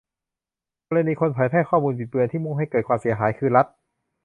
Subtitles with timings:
[0.87, 3.65] กรณีคนเผยแพร่ข้อมูลบิดเบือนที่มุ่งให้เกิดความเสียหายคือรัฐ